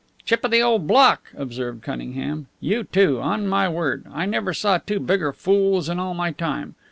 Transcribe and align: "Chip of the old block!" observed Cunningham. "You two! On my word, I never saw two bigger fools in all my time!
"Chip 0.25 0.43
of 0.43 0.49
the 0.49 0.63
old 0.63 0.87
block!" 0.87 1.31
observed 1.37 1.83
Cunningham. 1.83 2.47
"You 2.59 2.85
two! 2.85 3.21
On 3.21 3.47
my 3.47 3.69
word, 3.69 4.03
I 4.11 4.25
never 4.25 4.51
saw 4.51 4.79
two 4.79 4.99
bigger 4.99 5.31
fools 5.31 5.89
in 5.89 5.99
all 5.99 6.15
my 6.15 6.31
time! 6.31 6.73